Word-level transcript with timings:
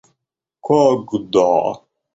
когда 0.63 1.87